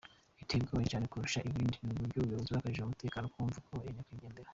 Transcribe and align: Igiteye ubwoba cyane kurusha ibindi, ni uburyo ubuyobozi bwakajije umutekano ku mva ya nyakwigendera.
Igiteye 0.35 0.61
ubwoba 0.63 0.89
cyane 0.91 1.05
kurusha 1.11 1.39
ibindi, 1.49 1.75
ni 1.83 1.89
uburyo 1.93 2.17
ubuyobozi 2.21 2.49
bwakajije 2.51 2.83
umutekano 2.85 3.25
ku 3.33 3.39
mva 3.47 3.59
ya 3.85 3.93
nyakwigendera. 3.95 4.49